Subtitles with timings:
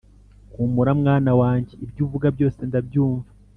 [0.55, 3.29] Humura mwana wanjye ibyo uvuga byose ndabyumva